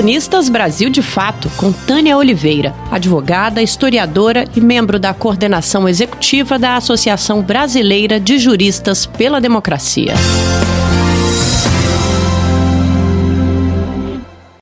[0.00, 6.74] Colunistas Brasil de Fato, com Tânia Oliveira, advogada, historiadora e membro da coordenação executiva da
[6.74, 10.14] Associação Brasileira de Juristas pela Democracia.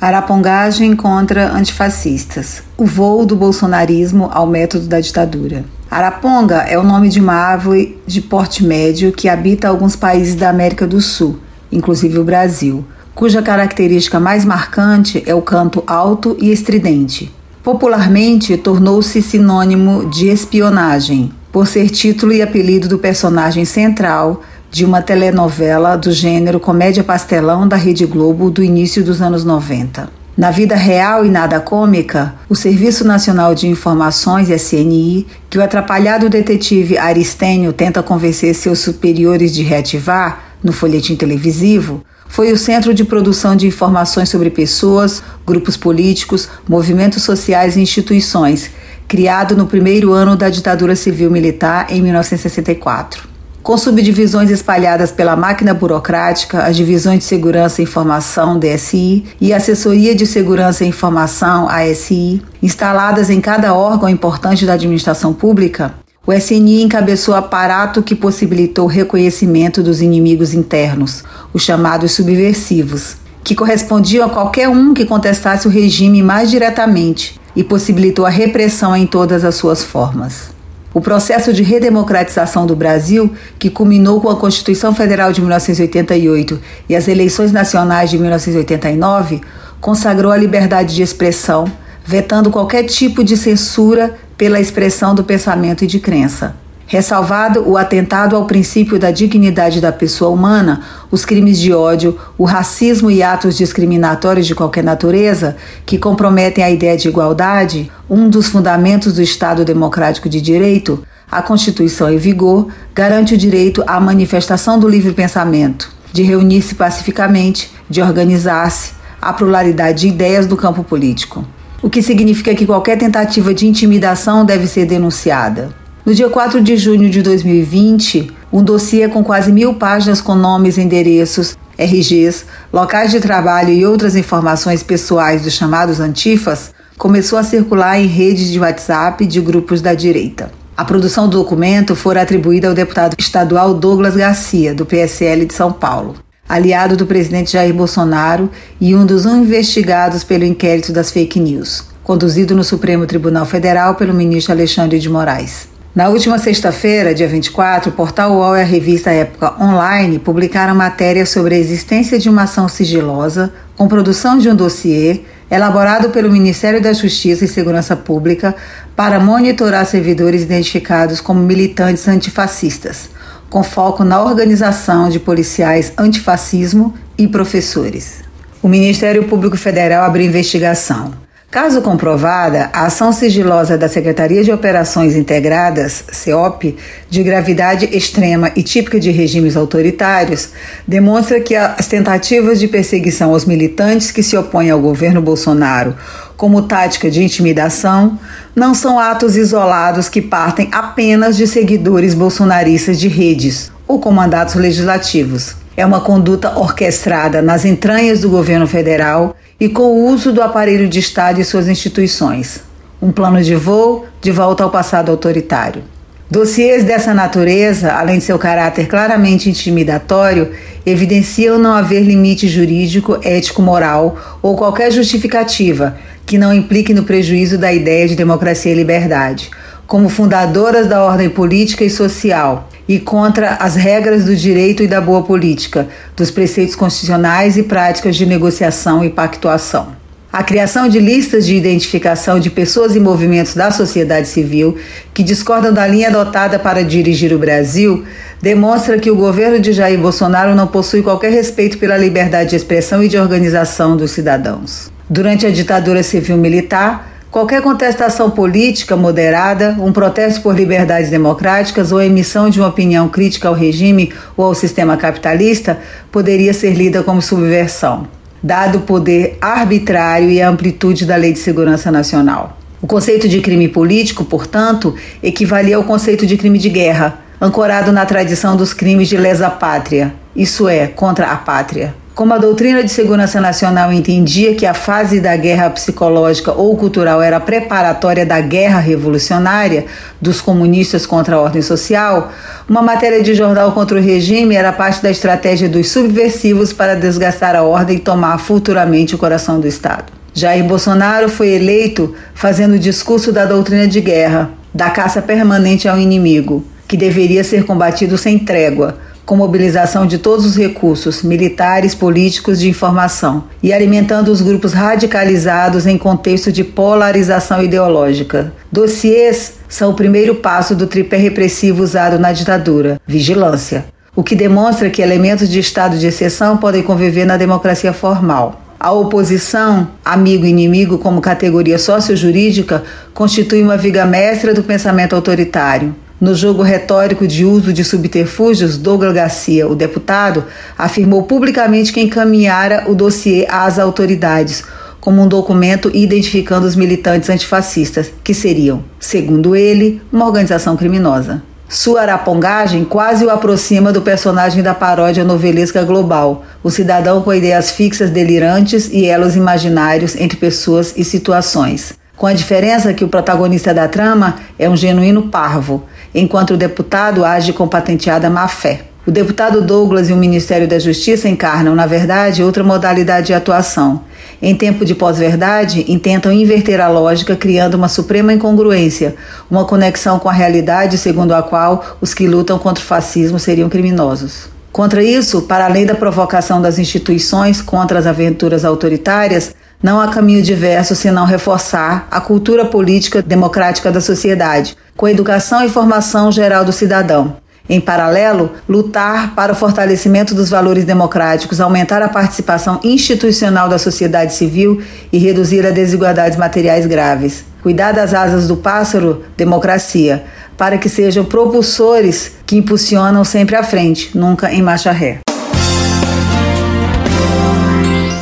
[0.00, 2.64] Arapongagem contra antifascistas.
[2.76, 5.64] O voo do bolsonarismo ao método da ditadura.
[5.88, 10.50] Araponga é o nome de uma árvore de porte médio que habita alguns países da
[10.50, 11.38] América do Sul,
[11.70, 12.84] inclusive o Brasil,
[13.18, 17.34] cuja característica mais marcante é o canto alto e estridente.
[17.64, 25.02] Popularmente, tornou-se sinônimo de espionagem, por ser título e apelido do personagem central de uma
[25.02, 30.08] telenovela do gênero comédia pastelão da Rede Globo do início dos anos 90.
[30.36, 36.28] Na vida real e nada cômica, o Serviço Nacional de Informações, SNI, que o atrapalhado
[36.28, 43.04] detetive Aristênio tenta convencer seus superiores de reativar no folhetim televisivo, foi o centro de
[43.04, 48.70] produção de informações sobre pessoas, grupos políticos, movimentos sociais e instituições,
[49.08, 53.28] criado no primeiro ano da ditadura civil-militar em 1964
[53.68, 60.14] com subdivisões espalhadas pela máquina burocrática, as divisões de segurança e informação DSI e assessoria
[60.14, 65.92] de segurança e informação ASI, instaladas em cada órgão importante da administração pública,
[66.26, 73.54] o SNI encabeçou aparato que possibilitou o reconhecimento dos inimigos internos, os chamados subversivos, que
[73.54, 79.06] correspondiam a qualquer um que contestasse o regime mais diretamente e possibilitou a repressão em
[79.06, 80.50] todas as suas formas.
[80.92, 86.96] O processo de redemocratização do Brasil, que culminou com a Constituição Federal de 1988 e
[86.96, 89.40] as eleições nacionais de 1989,
[89.80, 91.70] consagrou a liberdade de expressão,
[92.04, 96.56] vetando qualquer tipo de censura pela expressão do pensamento e de crença.
[96.90, 102.44] Ressalvado o atentado ao princípio da dignidade da pessoa humana, os crimes de ódio, o
[102.44, 108.48] racismo e atos discriminatórios de qualquer natureza que comprometem a ideia de igualdade, um dos
[108.48, 114.78] fundamentos do Estado Democrático de Direito, a Constituição em vigor garante o direito à manifestação
[114.78, 121.44] do livre pensamento, de reunir-se pacificamente, de organizar-se, à pluralidade de ideias do campo político.
[121.82, 125.68] O que significa que qualquer tentativa de intimidação deve ser denunciada.
[126.08, 130.78] No dia 4 de junho de 2020, um dossiê com quase mil páginas com nomes,
[130.78, 138.00] endereços, RGs, locais de trabalho e outras informações pessoais dos chamados antifas começou a circular
[138.00, 140.50] em redes de WhatsApp de grupos da direita.
[140.74, 145.70] A produção do documento foi atribuída ao deputado estadual Douglas Garcia, do PSL de São
[145.70, 146.14] Paulo,
[146.48, 152.54] aliado do presidente Jair Bolsonaro e um dos investigados pelo inquérito das fake news, conduzido
[152.54, 155.76] no Supremo Tribunal Federal pelo ministro Alexandre de Moraes.
[155.94, 161.24] Na última sexta-feira, dia 24, o portal UOL e a revista Época Online publicaram matéria
[161.24, 166.80] sobre a existência de uma ação sigilosa com produção de um dossiê elaborado pelo Ministério
[166.80, 168.54] da Justiça e Segurança Pública
[168.94, 173.08] para monitorar servidores identificados como militantes antifascistas,
[173.48, 178.22] com foco na organização de policiais antifascismo e professores.
[178.62, 181.27] O Ministério Público Federal abriu investigação.
[181.50, 186.76] Caso comprovada, a ação sigilosa da Secretaria de Operações Integradas, CEOP,
[187.08, 190.50] de gravidade extrema e típica de regimes autoritários,
[190.86, 195.96] demonstra que as tentativas de perseguição aos militantes que se opõem ao governo Bolsonaro
[196.36, 198.18] como tática de intimidação
[198.54, 205.56] não são atos isolados que partem apenas de seguidores bolsonaristas de redes ou comandados legislativos.
[205.74, 210.88] É uma conduta orquestrada nas entranhas do governo federal e com o uso do aparelho
[210.88, 212.60] de Estado e suas instituições.
[213.02, 215.82] Um plano de voo de volta ao passado autoritário.
[216.30, 220.52] Dossiês dessa natureza, além de seu caráter claramente intimidatório,
[220.84, 225.96] evidenciam não haver limite jurídico, ético-moral ou qualquer justificativa
[226.26, 229.50] que não implique no prejuízo da ideia de democracia e liberdade,
[229.86, 235.00] como fundadoras da ordem política e social, e contra as regras do direito e da
[235.00, 239.98] boa política, dos preceitos constitucionais e práticas de negociação e pactuação.
[240.30, 244.76] A criação de listas de identificação de pessoas e movimentos da sociedade civil
[245.14, 248.04] que discordam da linha adotada para dirigir o Brasil
[248.40, 253.02] demonstra que o governo de Jair Bolsonaro não possui qualquer respeito pela liberdade de expressão
[253.02, 254.92] e de organização dos cidadãos.
[255.08, 262.48] Durante a ditadura civil-militar, Qualquer contestação política moderada, um protesto por liberdades democráticas ou emissão
[262.48, 265.78] de uma opinião crítica ao regime ou ao sistema capitalista
[266.10, 268.08] poderia ser lida como subversão,
[268.42, 272.56] dado o poder arbitrário e a amplitude da Lei de Segurança Nacional.
[272.80, 278.06] O conceito de crime político, portanto, equivalia ao conceito de crime de guerra, ancorado na
[278.06, 282.90] tradição dos crimes de lesa pátria, isso é, contra a pátria Como a doutrina de
[282.90, 288.80] segurança nacional entendia que a fase da guerra psicológica ou cultural era preparatória da guerra
[288.80, 289.86] revolucionária
[290.20, 292.32] dos comunistas contra a ordem social,
[292.68, 297.54] uma matéria de jornal contra o regime era parte da estratégia dos subversivos para desgastar
[297.54, 300.12] a ordem e tomar futuramente o coração do Estado.
[300.34, 305.96] Jair Bolsonaro foi eleito fazendo o discurso da doutrina de guerra, da caça permanente ao
[305.96, 312.58] inimigo, que deveria ser combatido sem trégua com mobilização de todos os recursos militares, políticos,
[312.58, 318.54] de informação e alimentando os grupos radicalizados em contexto de polarização ideológica.
[318.72, 323.84] Dossiês são o primeiro passo do tripé repressivo usado na ditadura: vigilância,
[324.16, 328.62] o que demonstra que elementos de estado de exceção podem conviver na democracia formal.
[328.80, 332.82] A oposição, amigo e inimigo como categoria sociojurídica,
[333.12, 335.94] constitui uma viga mestra do pensamento autoritário.
[336.20, 340.44] No jogo retórico de uso de subterfúgios, Douglas Garcia, o deputado,
[340.76, 344.64] afirmou publicamente que encaminhara o dossiê às autoridades
[345.00, 351.40] como um documento identificando os militantes antifascistas, que seriam, segundo ele, uma organização criminosa.
[351.68, 357.70] Sua arapongagem quase o aproxima do personagem da paródia novelesca global, o cidadão com ideias
[357.70, 363.72] fixas delirantes e elos imaginários entre pessoas e situações com a diferença que o protagonista
[363.72, 368.82] da trama é um genuíno parvo, enquanto o deputado age com patenteada má fé.
[369.06, 374.02] O deputado Douglas e o Ministério da Justiça encarnam, na verdade, outra modalidade de atuação.
[374.42, 379.14] Em tempo de pós-verdade, intentam inverter a lógica, criando uma suprema incongruência,
[379.50, 383.68] uma conexão com a realidade segundo a qual os que lutam contra o fascismo seriam
[383.68, 384.48] criminosos.
[384.72, 390.42] Contra isso, para além da provocação das instituições contra as aventuras autoritárias, não há caminho
[390.42, 396.64] diverso senão reforçar a cultura política democrática da sociedade, com a educação e formação geral
[396.64, 397.36] do cidadão.
[397.68, 404.32] Em paralelo, lutar para o fortalecimento dos valores democráticos, aumentar a participação institucional da sociedade
[404.34, 404.82] civil
[405.12, 407.44] e reduzir as desigualdades materiais graves.
[407.62, 410.24] Cuidar das asas do pássaro, democracia,
[410.56, 415.20] para que sejam propulsores que impulsionam sempre à frente, nunca em marcha ré.